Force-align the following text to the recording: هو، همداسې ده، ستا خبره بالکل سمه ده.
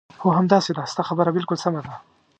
هو، 0.21 0.29
همداسې 0.39 0.71
ده، 0.77 0.83
ستا 0.91 1.03
خبره 1.09 1.29
بالکل 1.33 1.57
سمه 1.65 1.81
ده. 1.85 1.93